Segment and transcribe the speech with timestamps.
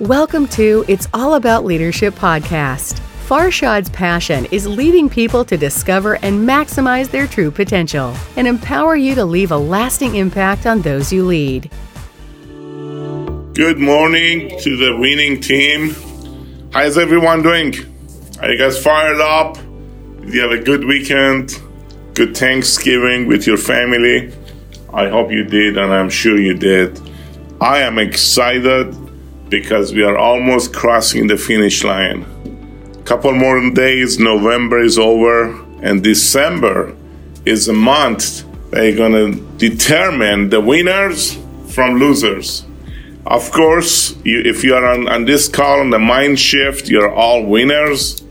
[0.00, 3.00] Welcome to It's All About Leadership podcast.
[3.28, 9.14] Farshad's passion is leading people to discover and maximize their true potential and empower you
[9.14, 11.70] to leave a lasting impact on those you lead.
[13.54, 15.94] Good morning to the winning team.
[16.72, 17.72] How's everyone doing?
[18.42, 19.54] Are you guys fired up?
[20.22, 21.62] Did you have a good weekend?
[22.14, 24.34] Good Thanksgiving with your family?
[24.92, 27.00] I hope you did, and I'm sure you did.
[27.60, 29.03] I am excited
[29.48, 32.24] because we are almost crossing the finish line.
[33.04, 36.96] Couple more days, November is over, and December
[37.44, 41.38] is a month that are gonna determine the winners
[41.68, 42.64] from losers.
[43.26, 47.12] Of course, you, if you are on, on this call on the mind shift, you're
[47.12, 48.22] all winners.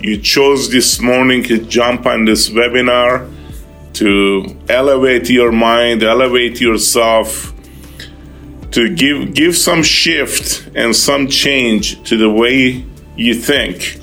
[0.00, 3.28] You chose this morning to jump on this webinar
[3.94, 7.52] to elevate your mind, elevate yourself,
[8.72, 12.84] to give give some shift and some change to the way
[13.16, 13.98] you think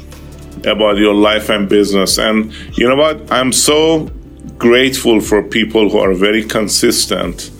[0.65, 2.17] about your life and business.
[2.17, 3.31] And you know what?
[3.31, 4.09] I'm so
[4.57, 7.51] grateful for people who are very consistent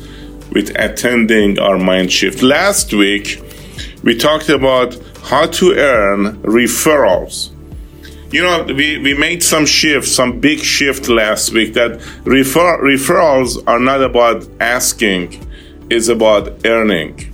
[0.52, 2.42] with attending our mind shift.
[2.42, 3.42] Last week,
[4.03, 7.52] we talked about how to earn referrals.
[8.31, 13.64] You know, we, we made some shifts, some big shift last week that refer, referrals
[13.67, 15.44] are not about asking,
[15.89, 17.31] it's about earning.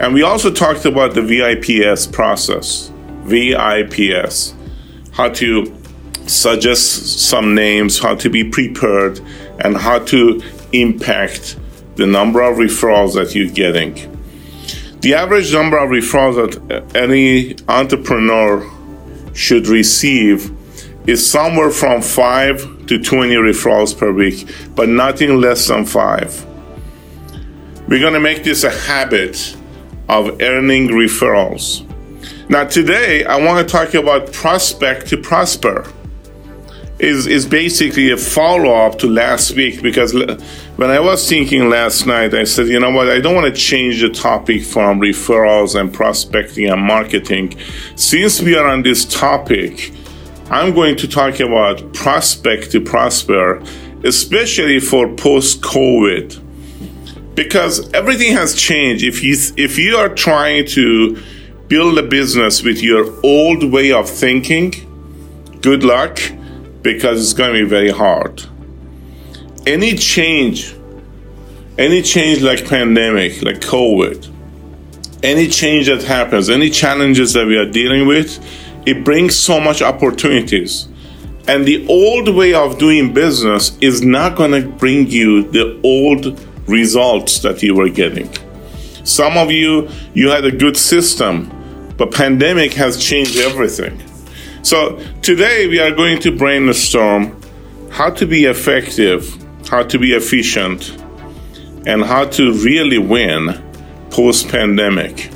[0.00, 2.90] And we also talked about the VIPS process.
[3.24, 4.54] VIPS.
[5.12, 5.76] How to
[6.26, 9.20] suggest some names, how to be prepared,
[9.62, 11.56] and how to impact
[11.96, 13.94] the number of referrals that you're getting.
[15.00, 18.68] The average number of referrals that any entrepreneur
[19.34, 20.50] should receive
[21.06, 26.46] is somewhere from 5 to 20 referrals per week, but nothing less than 5.
[27.90, 29.56] We're going to make this a habit
[30.08, 31.84] of earning referrals.
[32.48, 35.92] Now, today I want to talk about prospect to prosper
[37.00, 42.06] is is basically a follow up to last week because when I was thinking last
[42.06, 45.74] night, I said, you know what, I don't want to change the topic from referrals
[45.74, 47.58] and prospecting and marketing.
[47.96, 49.92] Since we are on this topic,
[50.48, 53.60] I'm going to talk about prospect to prosper,
[54.04, 56.49] especially for post COVID.
[57.34, 59.04] Because everything has changed.
[59.04, 61.22] If you if you are trying to
[61.68, 64.72] build a business with your old way of thinking,
[65.60, 66.18] good luck
[66.82, 68.42] because it's going to be very hard.
[69.66, 70.74] Any change,
[71.78, 74.28] any change like pandemic, like COVID,
[75.22, 78.44] any change that happens, any challenges that we are dealing with,
[78.86, 80.88] it brings so much opportunities.
[81.46, 86.38] And the old way of doing business is not going to bring you the old
[86.70, 88.30] results that you were getting.
[89.04, 91.50] Some of you, you had a good system,
[91.96, 94.00] but pandemic has changed everything.
[94.62, 97.40] So today we are going to brainstorm
[97.90, 99.36] how to be effective,
[99.68, 100.90] how to be efficient,
[101.86, 103.62] and how to really win
[104.10, 105.30] post pandemic.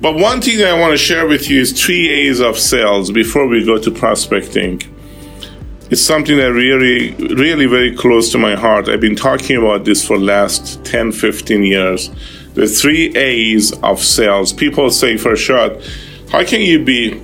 [0.00, 3.10] But one thing that I want to share with you is three A's of sales
[3.10, 4.80] before we go to prospecting.
[5.90, 8.88] It's something that really, really very close to my heart.
[8.88, 12.10] I've been talking about this for last 10, 15 years.
[12.54, 14.52] The three A's of sales.
[14.52, 15.82] People say, Farshad,
[16.30, 17.22] how can you be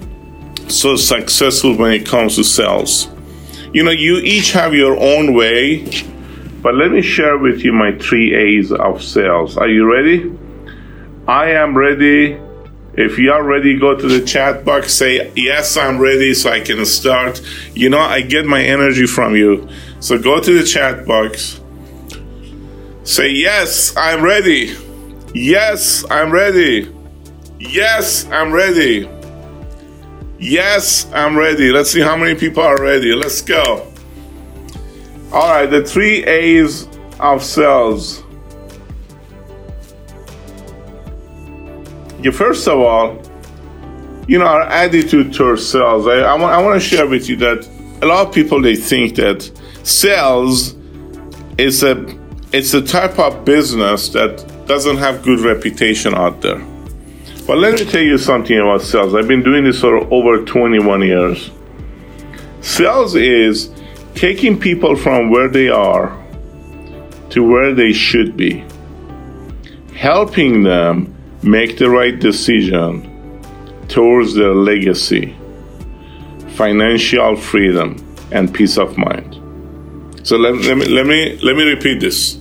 [0.69, 3.09] so successful when it comes to sales.
[3.73, 5.85] You know, you each have your own way,
[6.63, 9.57] but let me share with you my three A's of sales.
[9.57, 10.33] Are you ready?
[11.27, 12.41] I am ready.
[12.97, 16.61] If you are ready, go to the chat box, say, Yes, I'm ready, so I
[16.61, 17.41] can start.
[17.75, 19.69] You know, I get my energy from you.
[20.01, 21.61] So go to the chat box,
[23.03, 24.77] say, Yes, I'm ready.
[25.35, 26.93] Yes, I'm ready.
[27.59, 29.09] Yes, I'm ready.
[30.39, 31.73] Yes, I'm ready.
[31.73, 33.15] Let's see how many people are ready.
[33.15, 33.91] Let's go.
[35.33, 36.87] All right, the three A's
[37.19, 38.24] of sales.
[42.25, 43.21] Yeah, first of all,
[44.27, 46.07] you know, our attitude towards sales.
[46.07, 47.69] I, I, want, I want to share with you that
[48.01, 49.43] a lot of people they think that
[49.83, 50.75] sales
[51.59, 52.03] is a
[52.51, 56.65] it's a type of business that doesn't have good reputation out there.
[57.47, 59.15] But let me tell you something about sales.
[59.15, 61.51] I've been doing this for over 21 years.
[62.63, 63.71] Sales is
[64.15, 66.19] taking people from where they are
[67.31, 68.65] to where they should be,
[69.95, 71.14] helping them
[71.45, 73.11] make the right decision
[73.89, 75.37] towards their legacy,
[76.57, 77.97] financial freedom,
[78.33, 79.35] and peace of mind.
[80.27, 82.41] So let, let, me, let, me, let me repeat this.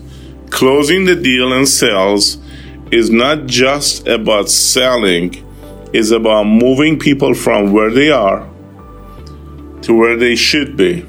[0.50, 2.38] Closing the deal in sales
[2.92, 5.36] is not just about selling,
[5.94, 8.48] it's about moving people from where they are
[9.82, 11.06] to where they should be,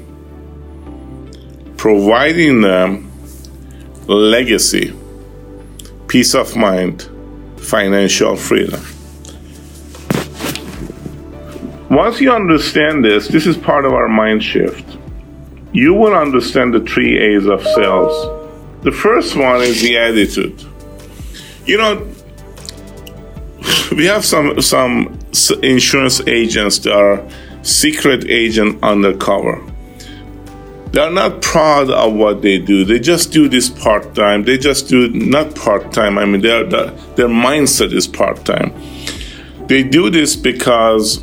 [1.77, 3.09] providing them
[4.07, 4.93] legacy,
[6.07, 7.09] peace of mind,
[7.65, 8.81] financial freedom.
[11.89, 14.97] Once you understand this, this is part of our mind shift.
[15.71, 18.83] You will understand the three A's of sales.
[18.83, 20.63] The first one is the attitude.
[21.65, 22.07] You know,
[23.91, 25.19] we have some some
[25.63, 27.27] insurance agents that are
[27.61, 29.61] secret agent undercover.
[30.95, 32.85] They're not proud of what they do.
[32.85, 34.45] They just do this part time.
[34.45, 36.17] They just do not part time.
[36.17, 38.71] I mean, their their mindset is part time.
[39.67, 41.21] They do this because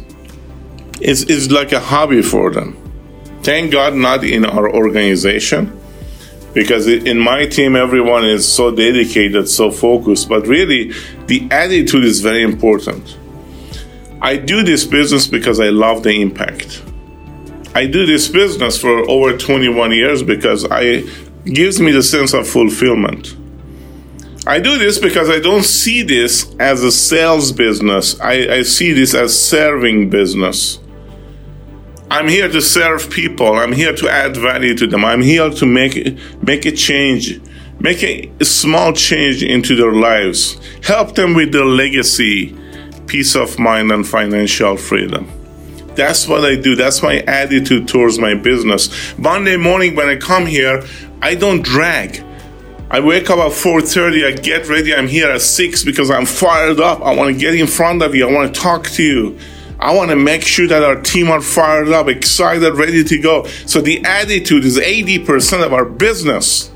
[1.00, 2.76] it's, it's like a hobby for them.
[3.42, 5.72] Thank God, not in our organization,
[6.52, 10.28] because in my team, everyone is so dedicated, so focused.
[10.28, 10.92] But really,
[11.28, 13.16] the attitude is very important.
[14.20, 16.82] I do this business because I love the impact.
[17.74, 21.04] I do this business for over 21 years because I
[21.44, 23.34] gives me the sense of fulfillment.
[24.46, 28.20] I do this because I don't see this as a sales business.
[28.20, 30.80] I, I see this as serving business.
[32.10, 33.54] I'm here to serve people.
[33.54, 35.04] I'm here to add value to them.
[35.04, 37.40] I'm here to make make a change,
[37.80, 42.54] make a, a small change into their lives, help them with their legacy,
[43.06, 45.41] peace of mind, and financial freedom.
[45.94, 46.74] That's what I do.
[46.74, 49.16] That's my attitude towards my business.
[49.18, 50.82] Monday morning when I come here,
[51.20, 52.24] I don't drag.
[52.90, 56.78] I wake up at 4:30, I get ready, I'm here at 6 because I'm fired
[56.78, 57.00] up.
[57.00, 58.28] I want to get in front of you.
[58.28, 59.38] I want to talk to you.
[59.80, 63.46] I want to make sure that our team are fired up, excited, ready to go.
[63.66, 66.68] So the attitude is 80% of our business.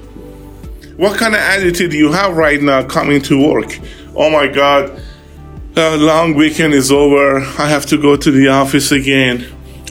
[0.96, 3.78] What kind of attitude do you have right now coming to work?
[4.14, 5.00] Oh my God,
[5.76, 7.40] the long weekend is over.
[7.40, 9.44] I have to go to the office again.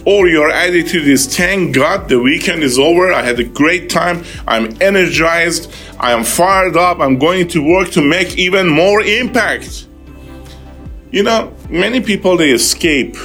[0.03, 3.13] Or your attitude is, thank God the weekend is over.
[3.13, 4.23] I had a great time.
[4.47, 5.71] I'm energized.
[5.99, 6.99] I am fired up.
[6.99, 9.85] I'm going to work to make even more impact.
[11.11, 13.15] You know, many people they escape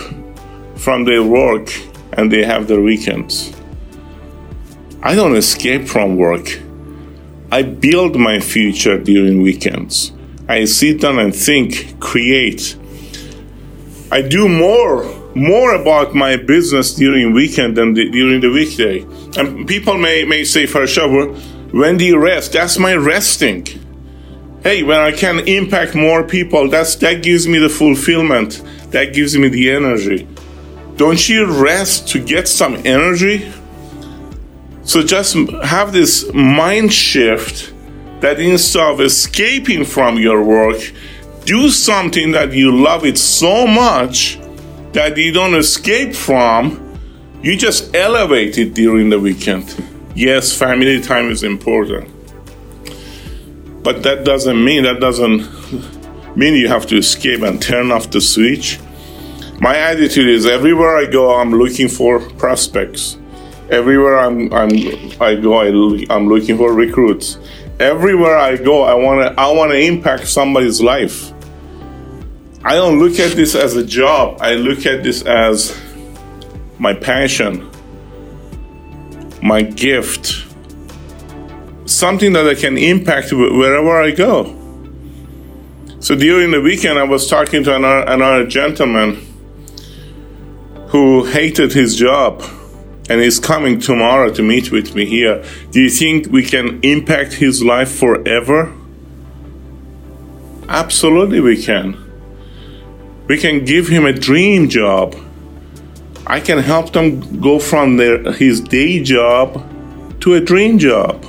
[0.76, 1.70] from their work
[2.12, 3.54] and they have their weekends.
[5.02, 6.60] I don't escape from work.
[7.50, 10.12] I build my future during weekends.
[10.50, 12.76] I sit down and think, create.
[14.10, 19.02] I do more more about my business during weekend than the, during the weekday.
[19.38, 22.52] And people may, may say, Farshad, when do you rest?
[22.52, 23.64] That's my resting
[24.62, 28.62] hey, when I can impact more people, that's that gives me the fulfillment.
[28.90, 30.26] That gives me the energy.
[30.96, 33.50] Don't you rest to get some energy?
[34.82, 37.72] So just have this mind shift
[38.20, 40.92] that instead of escaping from your work,
[41.44, 44.38] do something that you love it so much
[44.92, 46.86] that you don't escape from.
[47.42, 49.82] You just elevate it during the weekend.
[50.14, 52.10] Yes, family time is important
[53.82, 55.40] but that doesn't mean that doesn't
[56.36, 58.78] mean you have to escape and turn off the switch.
[59.60, 63.18] My attitude is everywhere I go, I'm looking for prospects.
[63.70, 64.70] Everywhere I'm, I'm
[65.20, 65.68] I go, I
[66.10, 67.38] I'm looking for recruits.
[67.80, 71.32] Everywhere I go, I want to I want to impact somebody's life.
[72.62, 74.38] I don't look at this as a job.
[74.40, 75.80] I look at this as
[76.78, 77.70] my passion,
[79.42, 80.50] my gift
[81.90, 84.56] something that I can impact wherever I go.
[85.98, 89.26] So during the weekend, I was talking to another, another gentleman
[90.88, 92.42] who hated his job
[93.10, 95.44] and is coming tomorrow to meet with me here.
[95.72, 98.72] Do you think we can impact his life forever?
[100.68, 101.96] Absolutely, we can.
[103.26, 105.16] We can give him a dream job.
[106.24, 109.66] I can help them go from their, his day job
[110.20, 111.26] to a dream job.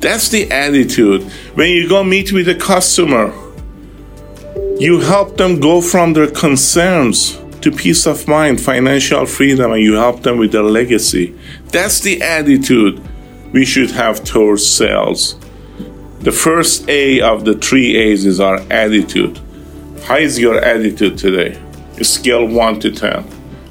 [0.00, 1.22] That's the attitude.
[1.54, 3.32] When you go meet with a customer,
[4.80, 9.94] you help them go from their concerns to peace of mind, financial freedom, and you
[9.94, 11.34] help them with their legacy.
[11.66, 13.02] That's the attitude
[13.52, 15.36] we should have towards sales.
[16.20, 19.40] The first A of the three A's is our attitude.
[20.04, 21.60] How is your attitude today?
[22.02, 23.24] Scale 1 to 10.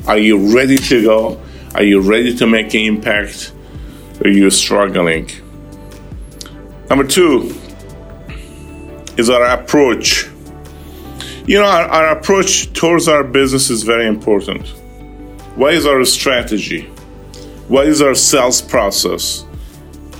[0.07, 1.41] Are you ready to go?
[1.73, 3.51] Are you ready to make an impact?
[4.23, 5.29] Are you struggling?
[6.89, 7.53] Number two
[9.17, 10.29] is our approach.
[11.47, 14.67] You know, our, our approach towards our business is very important.
[15.55, 16.81] What is our strategy?
[17.67, 19.41] What is our sales process?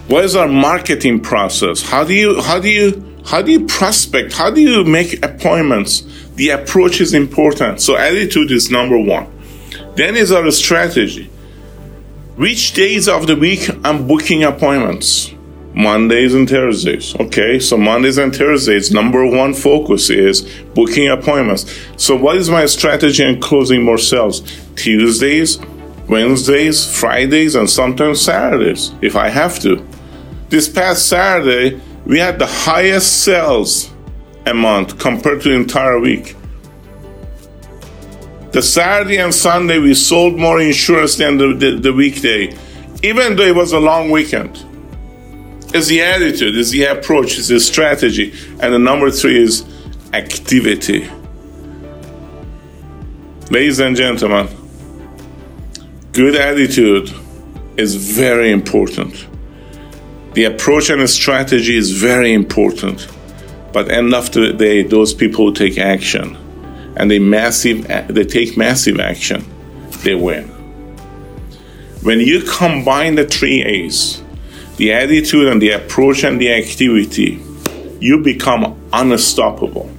[0.07, 1.81] What is our marketing process?
[1.81, 4.33] How do you how do you How do you prospect?
[4.33, 6.03] How do you make appointments?
[6.35, 7.81] The approach is important.
[7.81, 9.25] So attitude is number one.
[9.95, 11.25] Then is our strategy.
[12.35, 15.34] Which days of the week I'm booking appointments?
[15.75, 17.13] Mondays and Thursdays.
[17.19, 20.41] Okay, so Mondays and Thursdays, number one focus is
[20.73, 21.65] booking appointments.
[21.97, 24.41] So, what is my strategy in closing more sales?
[24.75, 25.59] Tuesdays,
[26.07, 29.85] Wednesdays, Fridays, and sometimes Saturdays if I have to.
[30.47, 33.91] This past Saturday, we had the highest sales
[34.45, 36.37] amount compared to the entire week.
[38.51, 42.55] The Saturday and Sunday, we sold more insurance than the, the, the weekday,
[43.03, 44.63] even though it was a long weekend.
[45.75, 48.33] It's the attitude, is the approach, is the strategy.
[48.61, 49.65] And the number three is
[50.13, 51.09] activity.
[53.51, 54.47] Ladies and gentlemen,
[56.13, 57.13] good attitude
[57.75, 59.27] is very important.
[60.31, 63.09] The approach and the strategy is very important.
[63.73, 66.37] But end of the day, those people who take action
[66.95, 69.43] and they massive they take massive action,
[70.05, 70.47] they win.
[72.01, 74.21] When you combine the three A's,
[74.77, 77.41] the attitude and the approach and the activity,
[77.99, 79.89] you become unstoppable.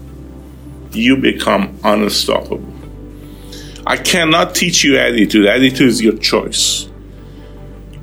[0.93, 2.73] You become unstoppable.
[3.87, 5.47] I cannot teach you attitude.
[5.47, 6.89] Attitude is your choice.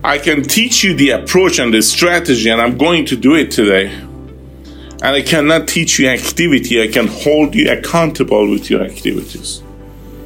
[0.03, 3.51] I can teach you the approach and the strategy, and I'm going to do it
[3.51, 3.87] today.
[3.87, 6.81] And I cannot teach you activity.
[6.81, 9.61] I can hold you accountable with your activities.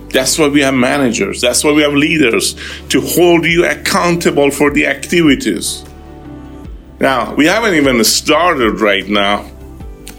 [0.09, 1.41] That's why we have managers.
[1.41, 2.55] That's why we have leaders
[2.89, 5.83] to hold you accountable for the activities.
[6.99, 9.49] Now, we haven't even started right now.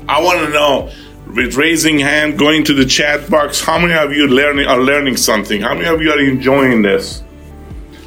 [0.09, 0.91] I want to know
[1.35, 5.17] with raising hand, going to the chat box, how many of you learning are learning
[5.17, 5.61] something?
[5.61, 7.23] How many of you are enjoying this?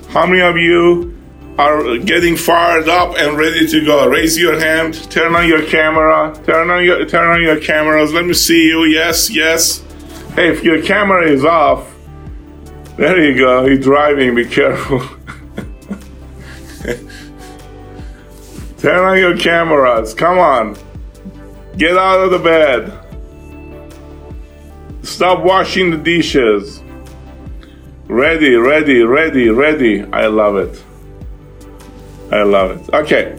[0.09, 1.17] How many of you
[1.57, 4.07] are getting fired up and ready to go?
[4.07, 8.11] Raise your hand, turn on your camera, turn on your turn on your cameras.
[8.13, 8.85] Let me see you.
[8.85, 9.79] Yes, yes.
[10.33, 11.93] Hey, if your camera is off,
[12.97, 13.65] there you go.
[13.65, 15.01] You're driving, be careful.
[18.81, 20.15] Turn on your cameras.
[20.15, 20.75] Come on.
[21.77, 22.91] Get out of the bed.
[25.03, 26.81] Stop washing the dishes.
[28.07, 30.01] Ready, ready, ready, ready.
[30.11, 30.83] I love it.
[32.31, 32.93] I love it.
[32.93, 33.37] Okay.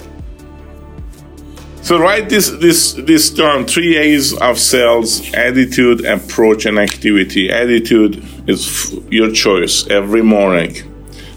[1.83, 7.51] So write this this this term three A's of sales: attitude, approach, and activity.
[7.51, 10.77] Attitude is your choice every morning.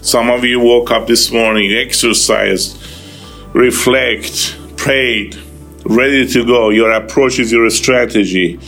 [0.00, 2.80] Some of you woke up this morning, exercised,
[3.56, 5.34] reflect, prayed,
[5.86, 6.68] ready to go.
[6.68, 8.60] Your approach is your strategy.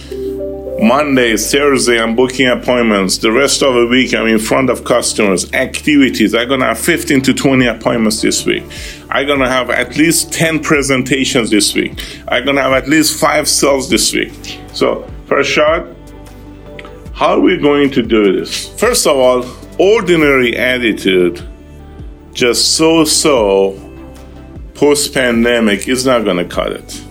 [0.80, 3.18] Monday, Thursday, I'm booking appointments.
[3.18, 6.34] The rest of the week, I'm in front of customers, activities.
[6.34, 8.64] I'm going to have 15 to 20 appointments this week.
[9.10, 12.22] I'm going to have at least 10 presentations this week.
[12.28, 14.32] I'm going to have at least five sales this week.
[14.72, 15.94] So, Farshad,
[17.12, 18.68] how are we going to do this?
[18.80, 19.44] First of all,
[19.78, 21.46] ordinary attitude,
[22.32, 23.87] just so so
[24.78, 27.04] post pandemic is not going to cut it.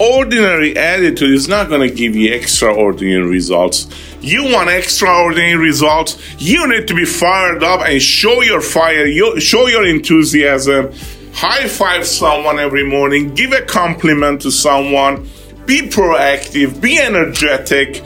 [0.00, 3.86] Ordinary attitude is not going to give you extraordinary results.
[4.22, 9.06] You want extraordinary results, you need to be fired up and show your fire,
[9.40, 10.92] show your enthusiasm.
[11.34, 15.28] High five someone every morning, give a compliment to someone,
[15.66, 18.02] be proactive, be energetic.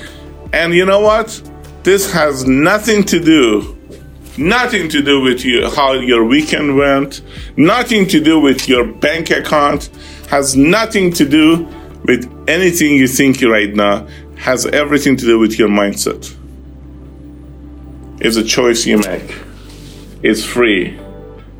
[0.53, 1.41] And you know what?
[1.85, 3.78] This has nothing to do
[4.39, 7.23] nothing to do with you, how your weekend went,
[7.57, 9.91] nothing to do with your bank account,
[10.31, 11.65] has nothing to do
[12.05, 16.35] with anything you think right now, has everything to do with your mindset.
[18.21, 19.35] It's a choice you make.
[20.23, 20.99] It's free.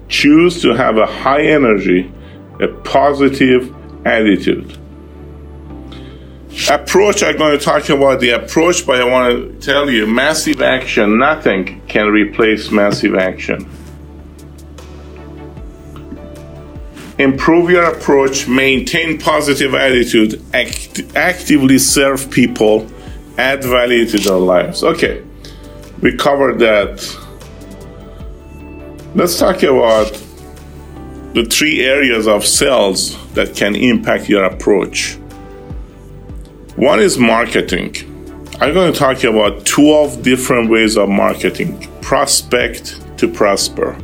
[0.09, 2.13] Choose to have a high energy,
[2.61, 3.75] a positive
[4.07, 4.78] attitude
[6.71, 10.61] approach i'm going to talk about the approach but i want to tell you massive
[10.61, 13.69] action nothing can replace massive action.
[17.19, 22.87] Improve your approach maintain positive attitude act- actively serve people
[23.39, 24.85] add value to their lives.
[24.85, 25.25] Okay
[26.01, 27.01] we covered that.
[29.15, 30.13] Let's talk about
[31.35, 35.19] the three areas of sales that can impact your approach
[36.79, 37.93] one is marketing.
[38.61, 43.99] I'm going to talk about 12 different ways of marketing prospect to prosper.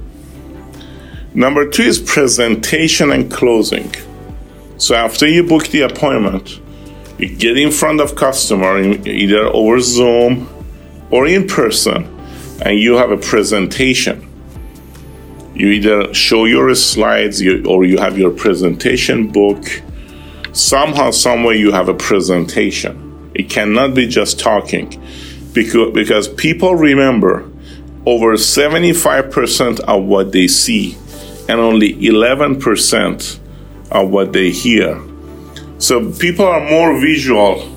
[1.34, 3.94] Number two is presentation and closing.
[4.76, 6.60] So after you book the appointment,
[7.16, 10.48] you get in front of customer either over Zoom
[11.12, 12.06] or in person,
[12.60, 14.28] and you have a presentation.
[15.54, 19.64] You either show your slides or you have your presentation book
[20.54, 23.30] somehow, somewhere you have a presentation.
[23.34, 24.88] It cannot be just talking
[25.52, 27.50] because, because people remember
[28.06, 30.96] over 75% of what they see
[31.48, 33.38] and only 11%
[33.90, 35.00] of what they hear.
[35.78, 37.70] So people are more visual.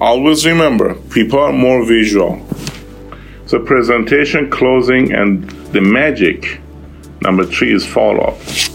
[0.00, 2.44] Always remember, people are more visual.
[3.46, 6.60] So presentation, closing, and the magic.
[7.20, 8.73] Number three is follow up.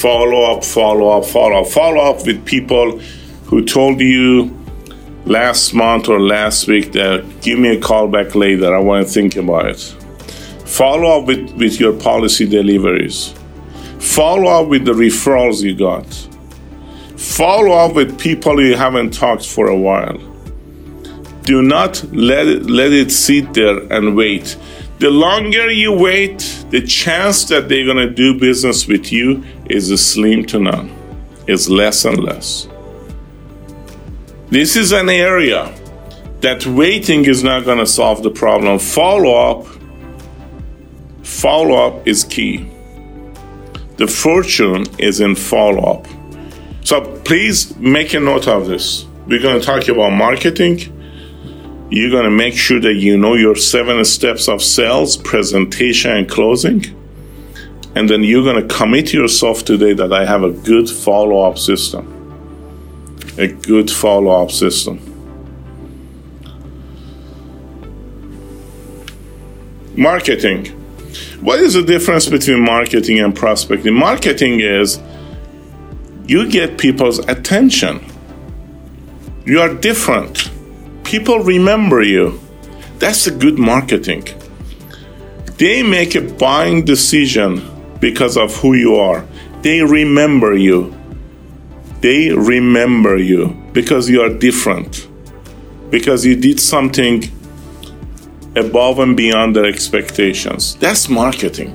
[0.00, 1.66] Follow up, follow up, follow up.
[1.66, 3.00] Follow up with people
[3.46, 4.56] who told you
[5.24, 8.72] last month or last week that give me a call back later.
[8.72, 9.80] I want to think about it.
[10.64, 13.34] Follow up with, with your policy deliveries.
[13.98, 16.06] Follow up with the referrals you got.
[17.18, 20.18] Follow up with people you haven't talked for a while.
[21.42, 24.56] Do not let it, let it sit there and wait.
[25.00, 29.88] The longer you wait, the chance that they're going to do business with you is
[30.04, 30.94] slim to none.
[31.46, 32.68] It's less and less.
[34.50, 35.74] This is an area
[36.40, 38.78] that waiting is not going to solve the problem.
[38.78, 39.66] Follow up,
[41.22, 42.70] follow up is key.
[43.96, 46.06] The fortune is in follow up.
[46.84, 49.06] So please make a note of this.
[49.26, 50.94] We're going to talk about marketing
[51.90, 56.28] you're going to make sure that you know your seven steps of sales, presentation, and
[56.28, 56.84] closing.
[57.94, 61.58] And then you're going to commit yourself today that I have a good follow up
[61.58, 62.14] system.
[63.38, 65.00] A good follow up system.
[69.96, 70.66] Marketing.
[71.40, 73.94] What is the difference between marketing and prospecting?
[73.94, 75.00] Marketing is
[76.26, 78.04] you get people's attention.
[79.46, 80.50] You are different
[81.08, 82.38] people remember you.
[82.98, 84.24] That's a good marketing.
[85.56, 87.62] They make a buying decision
[87.98, 89.24] because of who you are.
[89.62, 90.94] They remember you.
[92.02, 95.08] They remember you because you are different.
[95.88, 97.24] Because you did something
[98.54, 100.76] above and beyond their expectations.
[100.76, 101.74] That's marketing.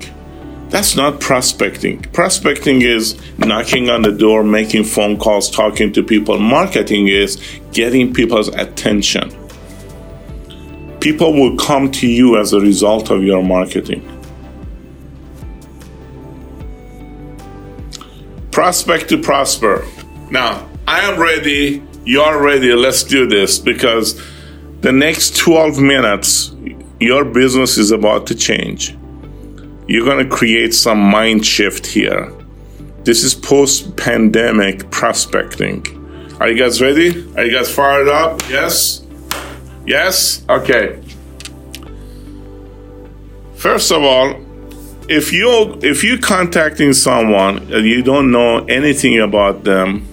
[0.74, 2.02] That's not prospecting.
[2.14, 6.40] Prospecting is knocking on the door, making phone calls, talking to people.
[6.40, 7.40] Marketing is
[7.74, 9.30] getting people's attention.
[11.00, 14.02] People will come to you as a result of your marketing.
[18.50, 19.86] Prospect to prosper.
[20.32, 21.84] Now, I am ready.
[22.04, 22.74] You're ready.
[22.74, 24.20] Let's do this because
[24.82, 26.52] the next 12 minutes,
[27.00, 28.98] your business is about to change
[29.88, 32.32] you're going to create some mind shift here.
[33.04, 35.86] This is post pandemic prospecting.
[36.40, 37.10] Are you guys ready?
[37.36, 38.42] Are you guys fired up?
[38.50, 39.06] Yes?
[39.86, 40.44] Yes?
[40.50, 41.02] Okay.
[43.56, 44.42] First of all,
[45.10, 50.08] if you if you're contacting someone and you don't know anything about them,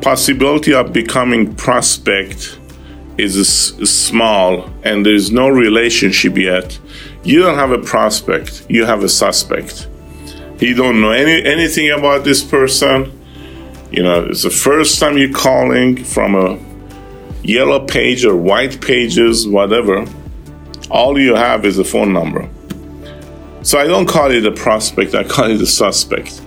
[0.00, 2.58] possibility of becoming prospect
[3.18, 3.48] is,
[3.88, 6.78] small and there's no relationship yet
[7.24, 9.88] you don't have a prospect, you have a suspect.
[10.58, 13.18] You don't know any, anything about this person.
[13.90, 16.58] You know, it's the first time you're calling from a
[17.42, 20.06] yellow page or white pages, whatever.
[20.90, 22.48] All you have is a phone number.
[23.62, 26.40] So I don't call it a prospect, I call it a suspect.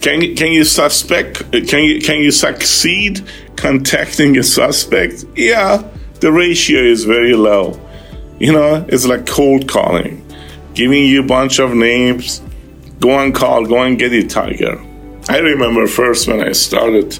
[0.00, 3.22] Can, can you suspect, can you, can you succeed
[3.56, 5.24] contacting a suspect?
[5.34, 5.82] Yeah,
[6.20, 7.80] the ratio is very low.
[8.38, 10.24] You know, it's like cold calling,
[10.74, 12.40] giving you a bunch of names.
[13.00, 14.80] Go and call, go and get it, Tiger.
[15.28, 17.18] I remember first when I started,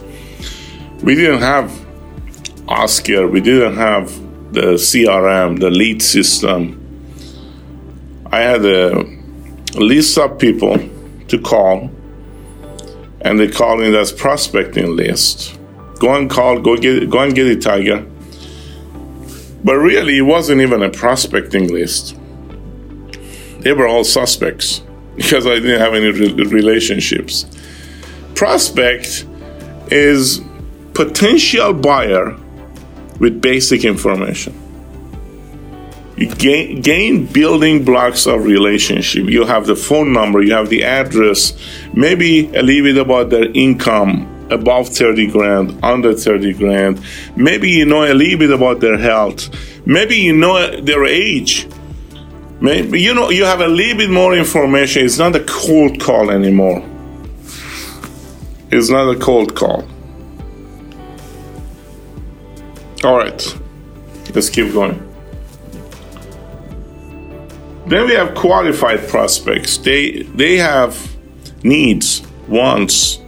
[1.02, 1.72] we didn't have
[2.68, 4.12] Oscar, we didn't have
[4.52, 6.84] the CRM, the lead system.
[8.30, 9.04] I had a
[9.74, 10.78] list of people
[11.28, 11.90] to call,
[13.22, 15.58] and they called me as prospecting list.
[15.98, 18.06] Go and call, go get, go and get it, Tiger.
[19.64, 22.16] But really, it wasn't even a prospecting list.
[23.60, 24.82] They were all suspects
[25.16, 27.46] because I didn't have any re- relationships.
[28.34, 29.26] Prospect
[29.90, 30.40] is
[30.94, 32.36] potential buyer
[33.18, 34.54] with basic information.
[36.16, 39.28] You gain, gain building blocks of relationship.
[39.28, 41.52] You have the phone number, you have the address,
[41.94, 47.00] maybe a little bit about their income, above 30 grand, under 30 grand.
[47.36, 49.48] Maybe you know a little bit about their health.
[49.86, 51.66] Maybe you know their age.
[52.60, 55.04] Maybe you know you have a little bit more information.
[55.04, 56.84] It's not a cold call anymore.
[58.70, 59.88] It's not a cold call.
[63.04, 63.56] All right,
[64.34, 65.04] let's keep going.
[67.86, 69.78] Then we have qualified prospects.
[69.78, 71.16] They they have
[71.62, 73.20] needs, wants,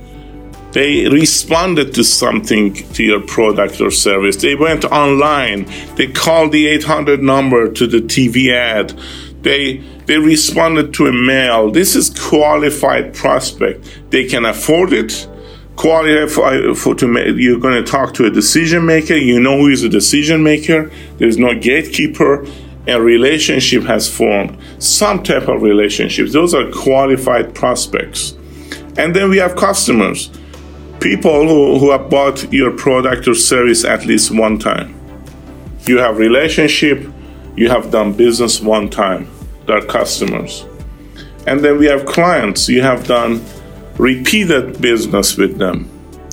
[0.72, 4.36] They responded to something to your product or service.
[4.36, 5.64] They went online.
[5.96, 8.96] They called the 800 number to the TV ad.
[9.42, 11.70] They they responded to a mail.
[11.70, 14.00] This is qualified prospect.
[14.10, 15.28] They can afford it.
[15.76, 19.14] Qualify for to you're going to talk to a decision maker.
[19.14, 20.90] You know who is a decision maker.
[21.18, 22.46] There's no gatekeeper.
[22.86, 24.56] A relationship has formed.
[24.78, 26.32] Some type of relationships.
[26.32, 28.32] Those are qualified prospects.
[28.96, 30.30] And then we have customers
[31.00, 34.94] people who, who have bought your product or service at least one time.
[35.86, 37.06] You have relationship,
[37.56, 39.28] you have done business one time.
[39.66, 40.66] They're customers.
[41.46, 43.44] And then we have clients, you have done
[43.96, 45.88] repeated business with them.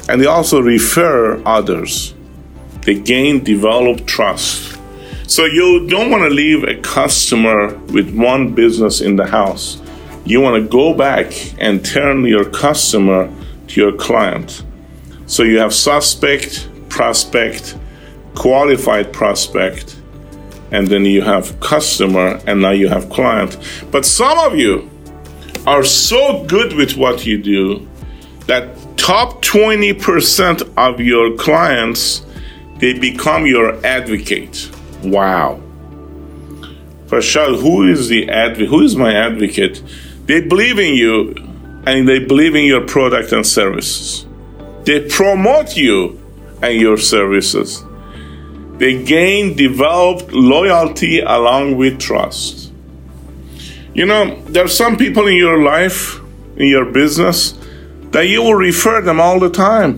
[0.09, 2.13] And they also refer others.
[2.81, 4.79] They gain, develop trust.
[5.27, 9.81] So you don't want to leave a customer with one business in the house.
[10.25, 13.29] You want to go back and turn your customer
[13.67, 14.63] to your client.
[15.25, 17.77] So you have suspect, prospect,
[18.35, 19.99] qualified prospect,
[20.71, 23.57] and then you have customer, and now you have client.
[23.91, 24.89] But some of you
[25.65, 27.87] are so good with what you do
[28.47, 32.25] that top 20% of your clients
[32.79, 34.69] they become your advocate.
[35.03, 35.59] Wow.
[37.07, 38.69] Farshad, who is the advocate?
[38.69, 39.81] Who is my advocate?
[40.25, 41.33] They believe in you
[41.87, 44.25] and they believe in your product and services.
[44.83, 46.19] They promote you
[46.61, 47.81] and your services.
[48.77, 52.73] They gain developed loyalty along with trust.
[53.93, 56.19] You know, there are some people in your life,
[56.57, 57.57] in your business,
[58.11, 59.97] that you will refer them all the time.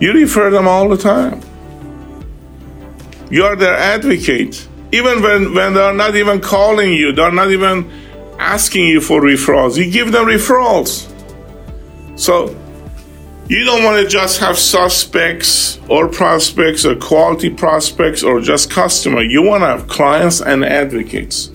[0.00, 1.40] You refer them all the time.
[3.30, 4.68] You are their advocate.
[4.92, 7.90] Even when, when they're not even calling you, they're not even
[8.38, 9.76] asking you for referrals.
[9.76, 11.10] You give them referrals.
[12.18, 12.56] So
[13.48, 19.22] you don't want to just have suspects or prospects or quality prospects or just customer.
[19.22, 21.50] You want to have clients and advocates.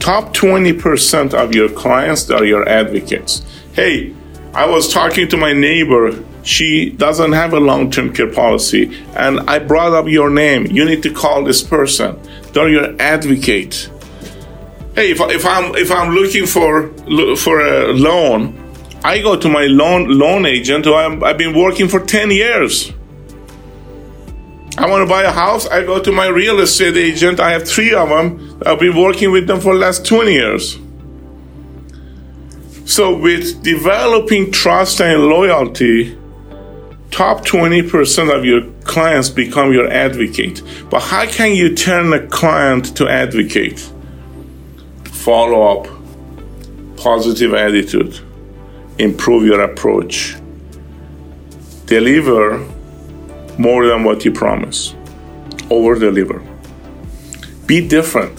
[0.00, 3.42] Top 20% of your clients are your advocates.
[3.74, 4.14] Hey,
[4.54, 6.24] I was talking to my neighbor.
[6.42, 10.66] She doesn't have a long term care policy, and I brought up your name.
[10.66, 12.18] You need to call this person.
[12.52, 13.89] They're your advocate
[14.94, 16.88] hey, if, if I'm if I'm looking for
[17.36, 18.56] for a loan,
[19.04, 22.92] I go to my loan loan agent who i have been working for ten years.
[24.78, 25.66] I want to buy a house.
[25.66, 27.38] I go to my real estate agent.
[27.38, 28.62] I have three of them.
[28.64, 30.78] I've been working with them for the last 20 years.
[32.86, 36.16] So, with developing trust and loyalty,
[37.10, 40.62] top 20% of your clients become your advocate.
[40.88, 43.92] But how can you turn a client to advocate?
[45.30, 45.86] Follow up,
[46.96, 48.18] positive attitude,
[48.98, 50.34] improve your approach,
[51.86, 52.58] deliver
[53.56, 54.92] more than what you promise,
[55.70, 56.42] over deliver.
[57.66, 58.38] Be different.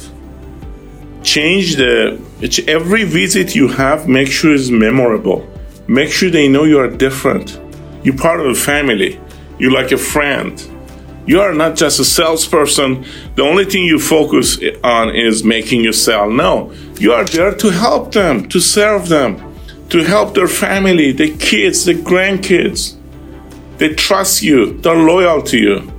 [1.23, 2.19] Change the
[2.67, 5.47] every visit you have, make sure it's memorable.
[5.87, 7.57] Make sure they know you are different.
[8.03, 9.17] You're part of a family.
[9.59, 10.59] You're like a friend
[11.25, 13.05] you are not just a salesperson.
[13.35, 16.29] The only thing you focus on is making you sell.
[16.29, 19.55] No, you are there to help them, to serve them,
[19.89, 22.95] to help their family, the kids, the grandkids.
[23.77, 25.91] They trust you, they're loyal to you.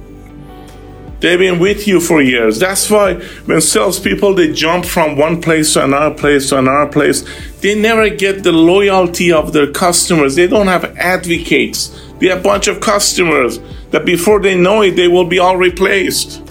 [1.23, 2.59] They've been with you for years.
[2.59, 7.25] That's why when salespeople they jump from one place to another place to another place,
[7.61, 10.35] they never get the loyalty of their customers.
[10.35, 11.97] They don't have advocates.
[12.29, 13.59] Have a bunch of customers
[13.91, 16.43] that before they know it, they will be all replaced.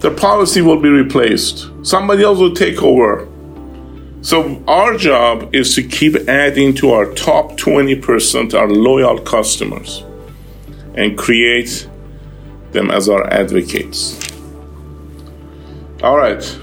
[0.00, 1.68] The policy will be replaced.
[1.82, 3.28] Somebody else will take over.
[4.20, 10.04] So, our job is to keep adding to our top 20%, our loyal customers,
[10.94, 11.88] and create
[12.72, 14.18] them as our advocates.
[16.02, 16.58] All right.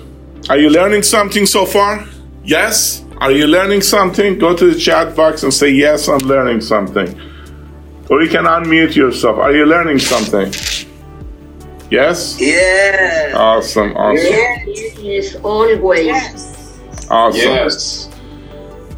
[0.49, 2.05] Are you learning something so far?
[2.43, 3.03] Yes?
[3.17, 4.37] Are you learning something?
[4.37, 7.19] Go to the chat box and say, Yes, I'm learning something.
[8.09, 9.37] Or you can unmute yourself.
[9.37, 10.53] Are you learning something?
[11.89, 12.39] Yes?
[12.39, 13.33] Yeah.
[13.35, 14.33] Awesome, awesome.
[15.01, 16.05] Yes, always.
[16.05, 16.79] Yes.
[17.09, 17.41] Awesome.
[17.41, 18.09] Yes.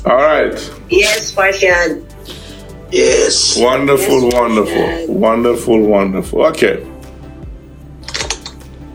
[0.05, 0.73] All right.
[0.89, 2.03] Yes, Farshad.
[2.91, 3.57] Yes.
[3.57, 6.45] Wonderful, Yes, wonderful, wonderful, wonderful.
[6.47, 6.85] Okay.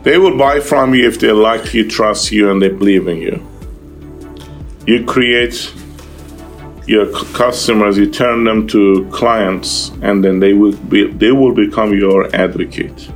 [0.03, 3.17] They will buy from you if they like you, trust you, and they believe in
[3.17, 3.47] you.
[4.85, 5.71] You create
[6.85, 11.93] your customers, you turn them to clients, and then they will be they will become
[11.93, 13.09] your advocate.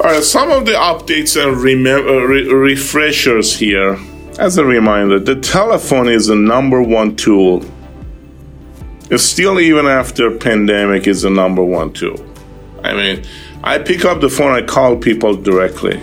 [0.00, 3.98] All right, some of the updates and uh, re- refreshers here.
[4.38, 7.62] as a reminder, the telephone is the number one tool.
[9.10, 12.16] It's still even after pandemic is the number one tool.
[12.82, 13.24] I mean,
[13.62, 16.00] I pick up the phone, I call people directly.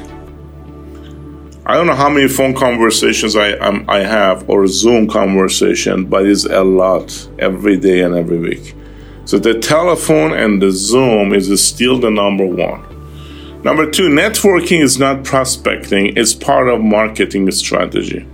[1.69, 6.25] I don't know how many phone conversations I um, I have or Zoom conversation, but
[6.25, 8.73] it's a lot every day and every week.
[9.25, 12.82] So the telephone and the Zoom is still the number one.
[13.63, 18.25] Number two, networking is not prospecting; it's part of marketing strategy.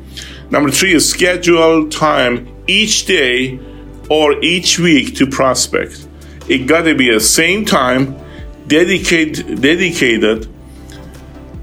[0.52, 3.60] Number three is schedule time each day
[4.12, 6.08] or each week to prospect.
[6.48, 8.16] It got to be the same time,
[8.68, 10.53] dedicated, dedicated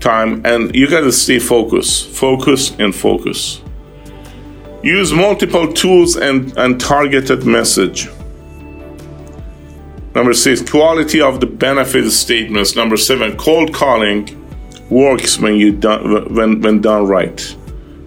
[0.00, 2.08] time and you got to stay focused.
[2.08, 3.62] Focus and focus.
[4.82, 8.08] Use multiple tools and, and targeted message.
[10.14, 12.74] Number six quality of the benefit statements.
[12.74, 14.36] Number seven cold calling
[14.88, 17.56] works when you done when, when done right.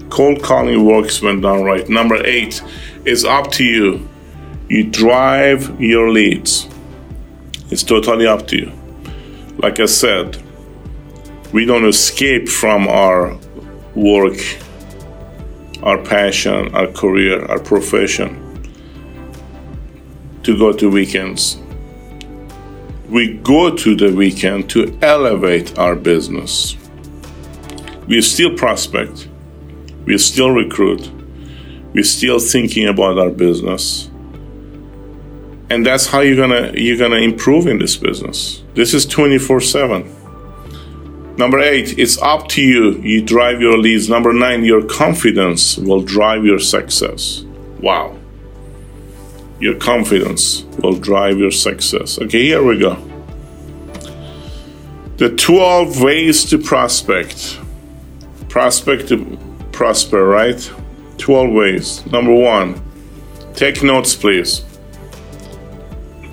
[0.10, 1.88] Cold calling works when done right.
[1.88, 2.62] Number eight
[3.06, 4.10] is up to you.
[4.68, 6.68] You drive your leads.
[7.70, 8.72] It's totally up to you.
[9.58, 10.43] Like i said
[11.54, 13.38] we don't escape from our
[13.94, 14.38] work,
[15.84, 18.40] our passion, our career, our profession
[20.42, 21.58] to go to weekends.
[23.08, 26.76] We go to the weekend to elevate our business.
[28.08, 29.30] We still prospect,
[30.06, 31.10] we still recruit,
[31.94, 34.10] we're still thinking about our business.
[35.70, 38.64] And that's how you're gonna you're gonna improve in this business.
[38.74, 40.23] This is 24-7.
[41.36, 42.92] Number eight, it's up to you.
[43.02, 44.08] You drive your leads.
[44.08, 47.44] Number nine, your confidence will drive your success.
[47.80, 48.16] Wow.
[49.60, 52.20] Your confidence will drive your success.
[52.20, 52.96] Okay, here we go.
[55.18, 57.60] The 12 ways to prospect.
[58.48, 59.38] Prospect to
[59.72, 60.72] prosper, right?
[61.18, 62.06] 12 ways.
[62.08, 62.80] Number one,
[63.56, 64.64] take notes, please.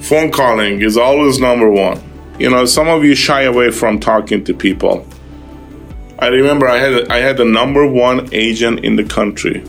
[0.01, 2.03] Phone calling is always number one
[2.41, 5.07] you know, some of you shy away from talking to people.
[6.19, 9.63] I remember I had I had the number one agent in the country.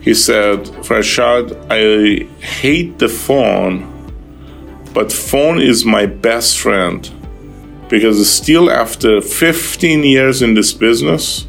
[0.00, 3.76] He said, Farshad, I hate the phone,
[4.94, 7.10] but phone is my best friend
[7.88, 11.48] because still after 15 years in this business,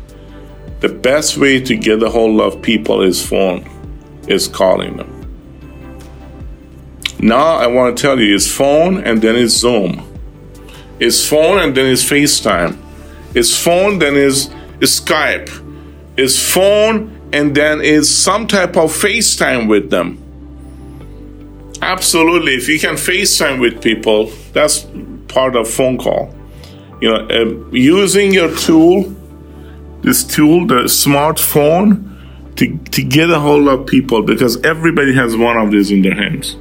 [0.80, 3.64] the best way to get a hold of people is phone,
[4.28, 5.11] is calling them.
[7.22, 10.08] Now I want to tell you it's phone and then it's Zoom.
[11.00, 12.78] It's phone and then it's FaceTime.
[13.36, 15.50] It's phone, then it's, it's Skype.
[16.18, 20.18] It's phone and then it's some type of FaceTime with them.
[21.82, 22.56] Absolutely.
[22.56, 24.88] If you can FaceTime with people, that's
[25.28, 26.36] part of phone call.
[27.02, 29.16] You know, uh, using your tool,
[30.02, 32.08] this tool, the smartphone,
[32.56, 36.16] to, to get a hold of people because everybody has one of these in their
[36.16, 36.56] hands.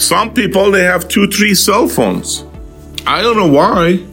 [0.00, 2.44] Some people they have two, three cell phones.
[3.06, 4.06] I don't know why.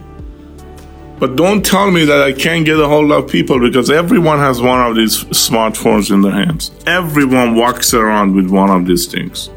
[1.20, 4.62] But don't tell me that I can't get a hold of people because everyone has
[4.62, 6.72] one of these smartphones in their hands.
[6.86, 9.50] Everyone walks around with one of these things.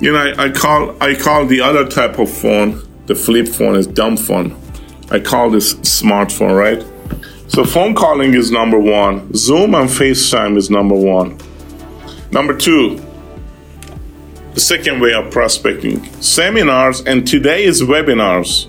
[0.00, 3.74] You know, I, I call I call the other type of phone, the flip phone
[3.74, 4.56] is dumb phone.
[5.10, 6.82] I call this smartphone, right?
[7.48, 9.34] So phone calling is number one.
[9.34, 11.38] Zoom and FaceTime is number one.
[12.30, 13.02] Number two,
[14.58, 18.66] the second way of prospecting seminars and today's webinars.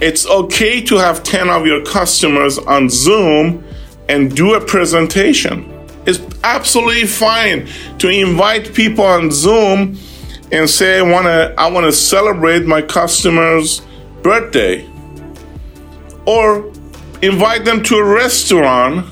[0.00, 3.64] It's okay to have 10 of your customers on Zoom
[4.08, 5.68] and do a presentation.
[6.06, 7.66] It's absolutely fine
[7.98, 9.98] to invite people on Zoom
[10.52, 13.82] and say I want to I want to celebrate my customer's
[14.22, 14.88] birthday
[16.26, 16.72] or
[17.22, 19.04] invite them to a restaurant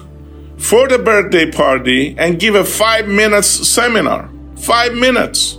[0.57, 4.31] for the birthday party and give a 5 minutes seminar.
[4.55, 5.59] 5 minutes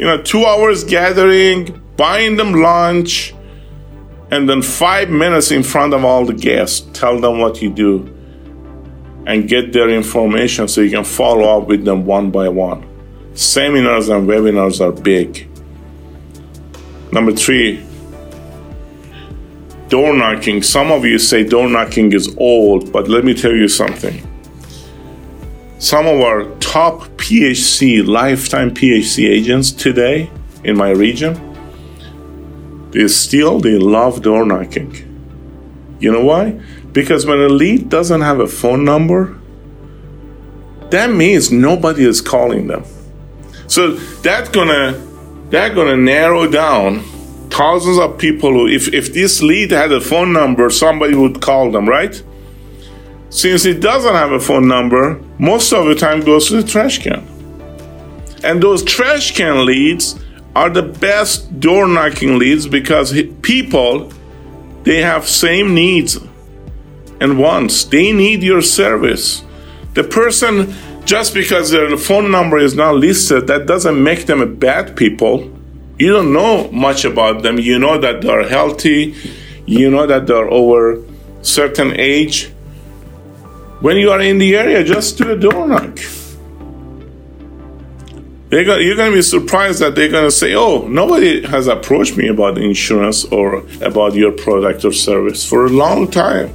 [0.00, 3.34] you know, two hours gathering, buying them lunch,
[4.30, 7.98] and then five minutes in front of all the guests, tell them what you do,
[9.26, 12.82] and get their information so you can follow up with them one by one.
[13.34, 15.46] Seminars and webinars are big.
[17.12, 17.84] Number three,
[19.88, 20.62] door knocking.
[20.62, 24.29] Some of you say door knocking is old, but let me tell you something
[25.80, 30.30] some of our top PHC, lifetime PHC agents today
[30.62, 31.34] in my region,
[32.90, 34.94] they still they love door knocking.
[35.98, 36.60] You know why?
[36.92, 39.38] Because when a lead doesn't have a phone number,
[40.90, 42.84] that means nobody is calling them.
[43.66, 44.92] So that's gonna
[45.48, 47.00] that's gonna narrow down
[47.48, 51.70] thousands of people who if, if this lead had a phone number, somebody would call
[51.70, 52.22] them, right?
[53.30, 56.98] Since it doesn't have a phone number, most of the time goes to the trash
[56.98, 57.26] can.
[58.42, 60.18] And those trash can leads
[60.54, 64.12] are the best door knocking leads because people
[64.82, 66.18] they have same needs
[67.20, 67.84] and wants.
[67.84, 69.44] They need your service.
[69.94, 74.46] The person just because their phone number is not listed, that doesn't make them a
[74.46, 75.50] bad people.
[75.98, 77.58] You don't know much about them.
[77.58, 79.14] You know that they're healthy.
[79.66, 81.02] You know that they're over
[81.42, 82.52] certain age.
[83.80, 85.98] When you are in the area, just do a door knock.
[88.50, 91.66] They're going, you're going to be surprised that they're going to say, "Oh, nobody has
[91.68, 96.52] approached me about insurance or about your product or service for a long time."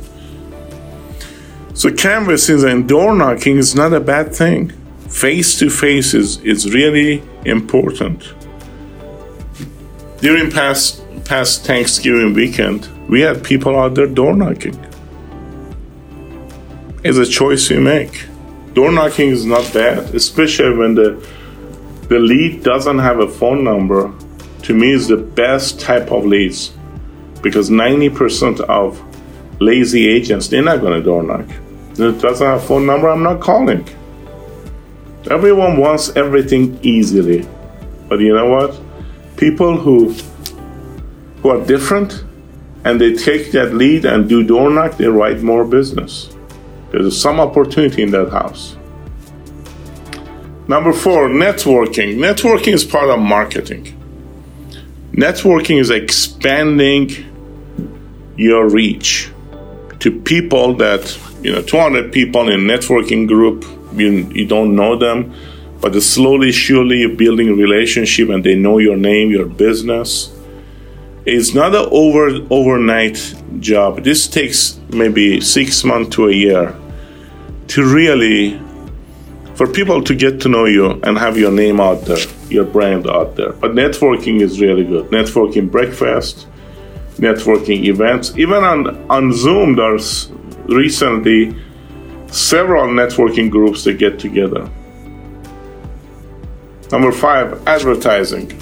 [1.74, 4.70] So canvassing and door knocking is not a bad thing.
[5.10, 8.34] Face to face is, is really important.
[10.20, 14.78] During past past Thanksgiving weekend, we had people out there door knocking.
[17.08, 18.26] It's a choice you make.
[18.74, 21.24] Door knocking is not bad, especially when the
[22.10, 24.12] the lead doesn't have a phone number.
[24.64, 26.72] To me, is the best type of leads
[27.44, 29.00] because 90% of
[29.62, 31.48] lazy agents they're not going to door knock
[31.94, 33.88] that doesn't have a phone number, I'm not calling.
[35.30, 37.48] Everyone wants everything easily.
[38.10, 38.80] But you know what?
[39.38, 40.16] People who
[41.44, 42.24] who are different
[42.84, 46.35] and they take that lead and do door knock, they write more business.
[47.02, 48.76] There's some opportunity in that house.
[50.68, 52.16] Number four, networking.
[52.18, 53.92] Networking is part of marketing.
[55.12, 57.10] Networking is expanding
[58.36, 59.32] your reach
[60.00, 64.98] to people that you know 200 people in a networking group you, you don't know
[64.98, 65.34] them
[65.80, 70.32] but slowly surely you're building a relationship and they know your name your business
[71.26, 76.76] it's not an over overnight job this takes maybe six months to a year
[77.68, 78.60] to really
[79.56, 83.08] for people to get to know you and have your name out there your brand
[83.08, 86.48] out there but networking is really good networking breakfast
[87.18, 90.32] networking events even on on zoom there's
[90.68, 91.56] recently
[92.36, 94.70] several networking groups that get together.
[96.92, 98.60] Number five, advertising.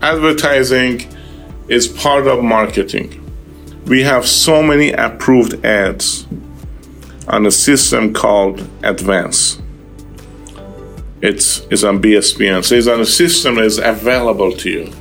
[0.00, 1.06] Advertising
[1.68, 3.24] is part of marketing.
[3.86, 6.26] We have so many approved ads
[7.28, 9.60] on a system called Advance.
[11.20, 12.64] It's, it's on BSPN.
[12.64, 14.92] So it's on a system that is available to you.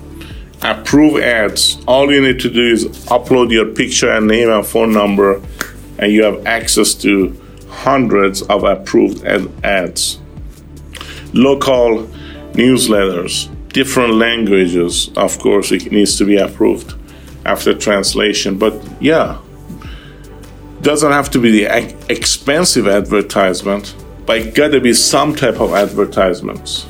[0.62, 1.78] Approve ads.
[1.88, 5.42] All you need to do is upload your picture and name and phone number
[6.00, 10.20] and you have access to hundreds of approved ad- ads.
[11.34, 12.08] Local
[12.54, 16.96] newsletters, different languages, of course, it needs to be approved
[17.46, 18.58] after translation.
[18.58, 19.40] But yeah,
[20.88, 21.66] doesn't have to be the
[22.10, 23.94] expensive advertisement,
[24.26, 26.88] but it got to be some type of advertisements.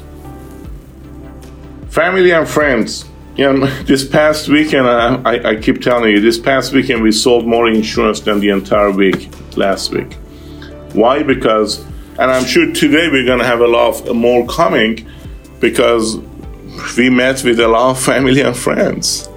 [1.90, 3.06] Family and friends
[3.38, 7.12] you know, this past weekend, I, I, I, keep telling you, this past weekend we
[7.12, 10.14] sold more insurance than the entire week last week.
[10.94, 11.24] Why?
[11.24, 11.84] Because,
[12.20, 15.08] and I'm sure today we're to have a lot of, more coming
[15.60, 16.18] because
[16.98, 19.28] we met with a lot of family and friends.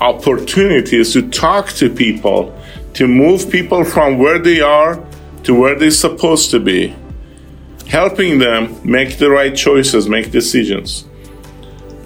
[0.00, 2.56] Opportunities to talk to people,
[2.94, 5.04] to move people from where they are
[5.44, 6.94] to where they're supposed to be,
[7.86, 11.04] helping them make the right choices, make decisions,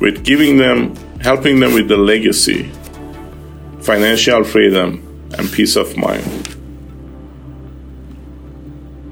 [0.00, 2.70] with giving them helping them with the legacy,
[3.80, 6.56] financial freedom, and peace of mind.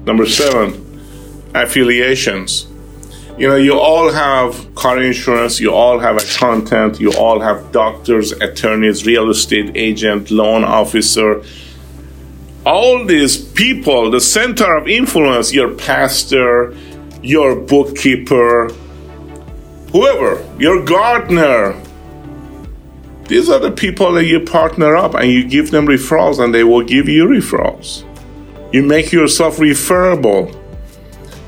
[0.05, 1.01] Number seven,
[1.53, 2.67] affiliations.
[3.37, 8.33] You know, you all have car insurance, you all have accountant, you all have doctors,
[8.33, 11.43] attorneys, real estate agent, loan officer.
[12.65, 16.75] All these people, the center of influence, your pastor,
[17.23, 18.67] your bookkeeper,
[19.91, 21.81] whoever, your gardener,
[23.31, 26.65] these are the people that you partner up and you give them referrals and they
[26.65, 28.05] will give you referrals.
[28.73, 30.51] You make yourself referable.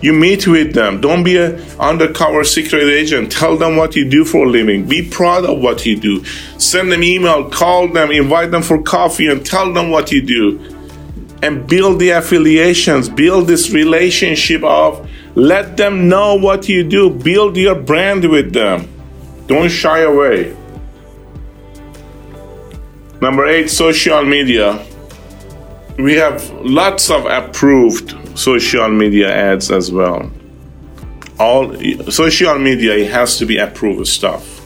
[0.03, 0.99] You meet with them.
[0.99, 3.31] Don't be an undercover secret agent.
[3.31, 4.85] Tell them what you do for a living.
[4.85, 6.25] Be proud of what you do.
[6.57, 10.59] Send them email, call them, invite them for coffee, and tell them what you do.
[11.41, 17.09] And build the affiliations, build this relationship of let them know what you do.
[17.09, 18.89] Build your brand with them.
[19.47, 20.53] Don't shy away.
[23.21, 24.85] Number eight, social media.
[25.97, 30.31] We have lots of approved social media ads as well.
[31.39, 31.75] All
[32.11, 34.61] social media it has to be approved stuff.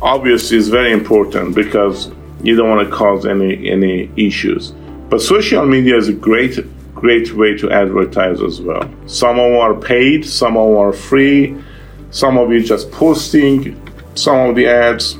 [0.00, 2.10] Obviously, it's very important because
[2.42, 4.72] you don't want to cause any any issues.
[5.08, 6.58] But social media is a great,
[6.94, 8.88] great way to advertise as well.
[9.06, 11.56] Some of them are paid, some of them are free,
[12.10, 13.78] some of you just posting
[14.14, 15.18] some of the ads,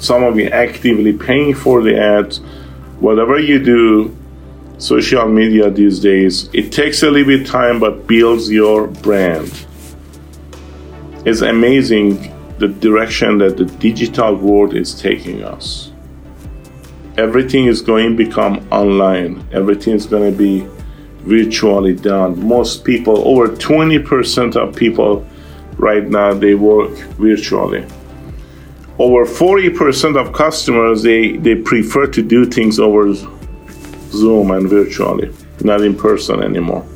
[0.00, 2.38] some of you actively paying for the ads.
[3.00, 4.15] Whatever you do,
[4.78, 9.66] social media these days, it takes a little bit time but builds your brand.
[11.24, 15.92] It's amazing the direction that the digital world is taking us.
[17.18, 19.46] Everything is going to become online.
[19.52, 20.66] Everything is going to be
[21.20, 22.46] virtually done.
[22.46, 25.26] Most people, over 20% of people
[25.76, 27.84] right now, they work virtually.
[28.98, 33.12] Over 40% of customers, they, they prefer to do things over
[34.16, 36.86] Zoom and virtually, not in person anymore.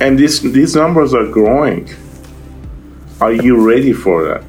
[0.00, 1.88] And this, these numbers are growing.
[3.20, 4.44] Are you ready for that?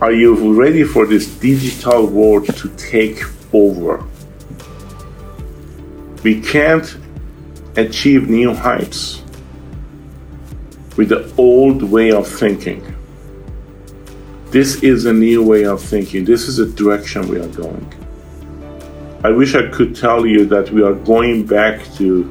[0.00, 3.22] Are you ready for this digital world to take
[3.54, 4.04] over?
[6.22, 6.96] We can't
[7.76, 9.22] achieve new heights
[10.96, 12.82] with the old way of thinking.
[14.50, 16.24] This is a new way of thinking.
[16.24, 18.03] This is the direction we are going.
[19.24, 22.30] I wish I could tell you that we are going back to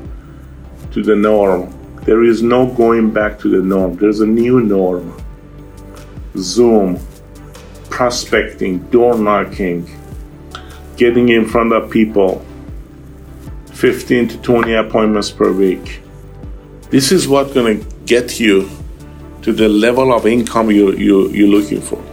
[0.91, 1.73] to the norm.
[2.05, 3.95] There is no going back to the norm.
[3.95, 5.19] There's a new norm.
[6.37, 6.99] Zoom,
[7.89, 9.89] prospecting, door knocking,
[10.95, 12.45] getting in front of people,
[13.71, 16.03] 15 to 20 appointments per week.
[16.91, 18.69] This is what's going to get you
[19.41, 22.03] to the level of income you, you, you're looking for.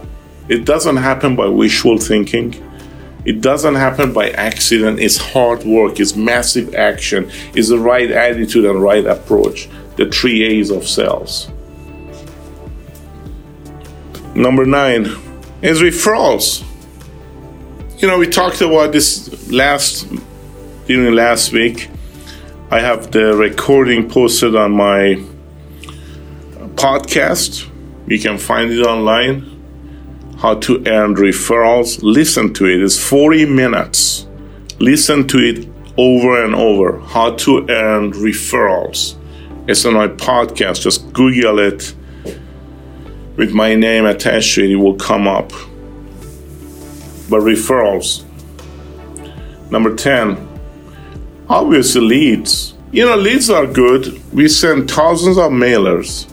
[0.49, 2.55] It doesn't happen by wishful thinking.
[3.23, 4.99] It doesn't happen by accident.
[4.99, 9.69] It's hard work, it's massive action, it's the right attitude and right approach.
[9.97, 11.49] The three A's of sales.
[14.33, 15.05] Number nine
[15.61, 16.63] is referrals.
[18.01, 20.07] You know, we talked about this last
[20.87, 21.89] during last week.
[22.71, 25.21] I have the recording posted on my
[26.75, 27.69] podcast.
[28.07, 29.50] You can find it online.
[30.41, 31.99] How to earn referrals.
[32.01, 32.81] Listen to it.
[32.81, 34.25] It's 40 minutes.
[34.79, 35.69] Listen to it
[35.99, 36.99] over and over.
[37.01, 39.15] How to earn referrals.
[39.67, 40.81] It's on my podcast.
[40.81, 41.93] Just Google it
[43.37, 45.51] with my name attached to it, it will come up.
[47.29, 48.25] But referrals.
[49.69, 50.59] Number 10,
[51.49, 52.73] obviously leads.
[52.91, 54.19] You know, leads are good.
[54.33, 56.27] We send thousands of mailers.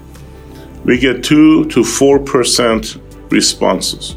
[0.86, 4.16] We get 2 to 4% responses.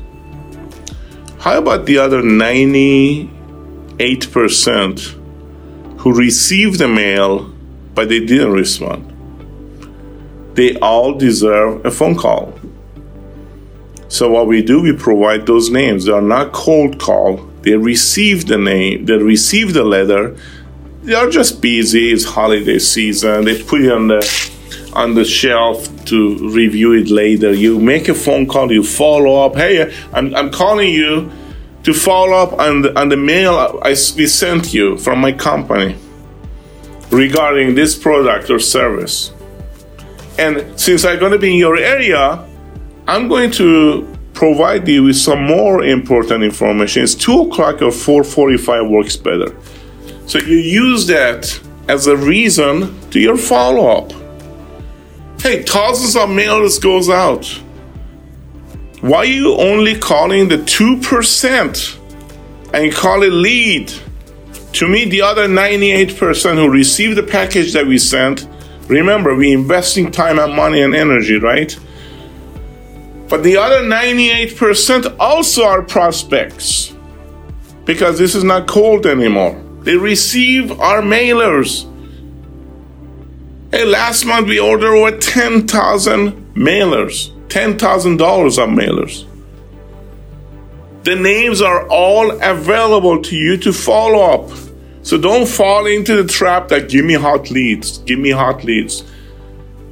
[1.40, 5.00] How about the other 98%
[6.00, 7.52] who received the mail
[7.96, 9.08] but they didn't respond?
[10.56, 12.54] They all deserve a phone call.
[14.08, 16.06] So what we do, we provide those names.
[16.06, 17.38] They are not cold call.
[17.62, 19.06] They receive the name.
[19.06, 20.36] They receive the letter.
[21.04, 22.12] They are just busy.
[22.12, 23.46] It's holiday season.
[23.46, 24.22] They put it on the
[24.94, 27.54] on the shelf to review it later.
[27.54, 28.72] You make a phone call.
[28.72, 29.56] You follow up.
[29.56, 31.32] Hey, I'm, I'm calling you
[31.84, 35.98] to follow up on the, on the mail I, we sent you from my company
[37.10, 39.32] regarding this product or service.
[40.38, 42.48] And since I'm going to be in your area,
[43.08, 47.04] I'm going to provide you with some more important information.
[47.04, 49.56] It's two o'clock or 4:45 works better.
[50.28, 54.14] So you use that as a reason to your follow-up.
[55.42, 57.48] Hey, thousands of mailers goes out.
[59.02, 63.92] Why are you only calling the 2% and call it lead?
[64.74, 68.48] To me, the other 98% who received the package that we sent,
[68.88, 71.76] remember, we investing time and money and energy, right?
[73.28, 76.94] But the other 98% also are prospects
[77.86, 79.60] because this is not cold anymore.
[79.82, 81.91] They receive our mailers.
[83.72, 89.26] Hey, last month we ordered over 10,000 mailers, $10,000 of mailers.
[91.04, 94.52] The names are all available to you to follow up.
[95.04, 99.04] So don't fall into the trap that give me hot leads, give me hot leads.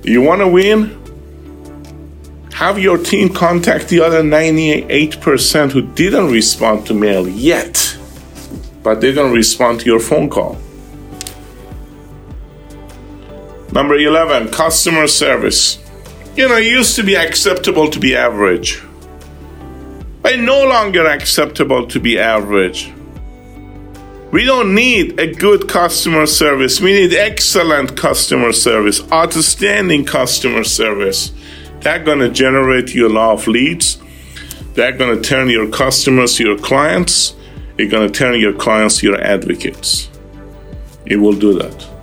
[0.04, 1.00] You want to win?
[2.60, 7.98] have your team contact the other 98% who didn't respond to mail yet,
[8.84, 10.58] but they're going to respond to your phone call.
[13.72, 15.78] Number 11, customer service.
[16.36, 18.82] You know, it used to be acceptable to be average,
[20.22, 22.92] but no longer acceptable to be average.
[24.32, 26.80] We don't need a good customer service.
[26.80, 31.32] We need excellent customer service, outstanding customer service.
[31.82, 33.98] That's going to generate you a lot of leads.
[34.76, 37.36] That's going to turn your customers to your clients.
[37.78, 40.10] You're going to turn your clients your advocates.
[41.06, 41.99] it will do that.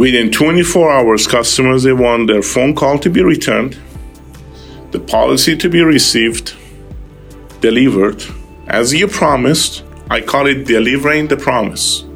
[0.00, 3.78] Within 24 hours, customers they want their phone call to be returned,
[4.92, 6.56] the policy to be received,
[7.60, 8.24] delivered
[8.66, 9.84] as you promised.
[10.08, 12.06] I call it delivering the promise.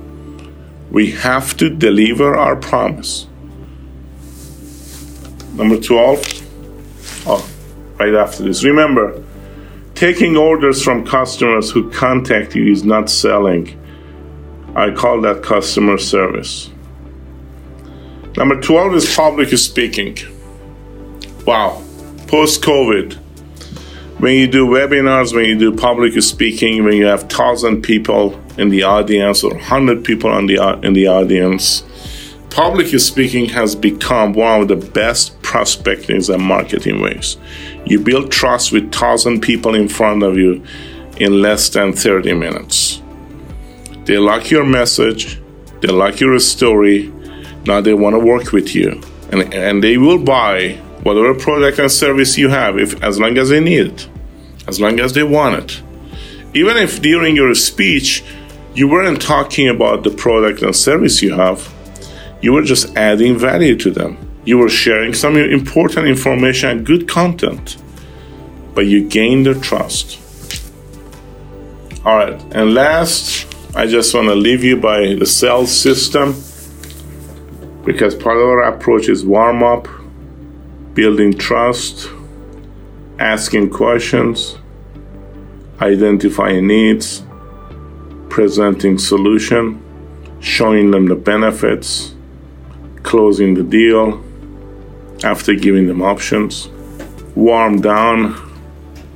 [0.91, 3.26] We have to deliver our promise.
[5.53, 7.26] Number 12.
[7.26, 7.47] Oh,
[8.01, 8.64] right after this.
[8.64, 9.22] Remember,
[9.95, 13.78] taking orders from customers who contact you is not selling.
[14.74, 16.70] I call that customer service.
[18.37, 20.18] Number 12 is public speaking.
[21.47, 21.82] Wow,
[22.26, 23.14] post COVID,
[24.18, 28.70] when you do webinars, when you do public speaking, when you have 1,000 people in
[28.70, 31.85] the audience or 100 people in the, in the audience,
[32.51, 37.37] public speaking has become one of the best prospecting and marketing ways.
[37.87, 40.64] You build trust with 1,000 people in front of you
[41.18, 43.01] in less than 30 minutes.
[44.07, 45.41] They like your message,
[45.82, 47.12] they like your story,
[47.67, 49.01] now they want to work with you.
[49.33, 53.49] And, and they will buy whatever product and service you have if as long as
[53.49, 54.09] they need it,
[54.69, 55.83] as long as they want it.
[56.55, 58.23] Even if during your speech
[58.75, 61.73] you weren't talking about the product and service you have,
[62.41, 64.19] you were just adding value to them.
[64.45, 67.77] You were sharing some important information and good content,
[68.75, 70.21] but you gained their trust.
[72.05, 76.35] All right, and last, I just want to leave you by the sales system
[77.85, 79.89] because part of our approach is warm up,
[80.95, 82.09] building trust,
[83.18, 84.59] asking questions,
[85.80, 87.22] identifying needs,
[88.30, 89.80] presenting solution,
[90.41, 92.14] showing them the benefits,
[93.03, 94.24] closing the deal
[95.22, 96.68] after giving them options,
[97.35, 98.41] warm down,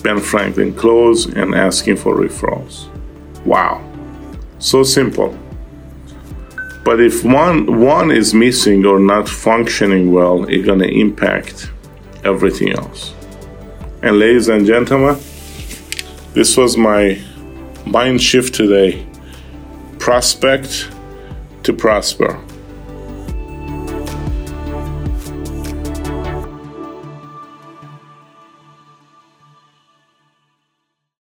[0.03, 2.89] Ben Franklin close, and asking for referrals.
[3.45, 3.83] Wow,
[4.59, 5.37] so simple.
[6.89, 11.71] But if one one is missing or not functioning well, it's gonna impact
[12.25, 13.13] everything else.
[14.01, 15.19] And ladies and gentlemen,
[16.33, 17.21] this was my
[17.85, 19.07] mind shift today.
[19.99, 20.91] Prospect
[21.65, 22.41] to prosper.